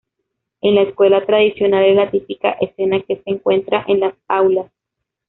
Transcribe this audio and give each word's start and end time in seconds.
En 0.61 0.73
la 0.73 0.81
escuela 0.81 1.23
tradicional 1.27 1.85
es 1.85 1.95
la 1.95 2.09
típica 2.09 2.53
escena 2.53 3.01
que 3.03 3.17
se 3.17 3.29
encuentra 3.29 3.85
en 3.87 3.99
las 3.99 4.15
aulas. 4.27 4.71